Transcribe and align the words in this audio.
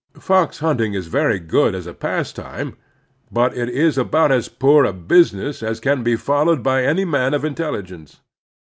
Fox 0.19 0.61
himting 0.61 0.95
is 0.95 1.05
very 1.05 1.37
good 1.37 1.75
as 1.75 1.85
a 1.85 1.93
pastime, 1.93 2.75
but 3.31 3.55
it 3.55 3.69
is 3.69 3.99
about 3.99 4.31
as 4.31 4.49
poor 4.49 4.83
a 4.83 4.91
business 4.93 5.61
as 5.61 5.79
can 5.79 6.01
be 6.01 6.15
followed 6.15 6.63
by 6.63 6.83
any 6.83 7.05
man 7.05 7.35
of 7.35 7.45
intelligence. 7.45 8.19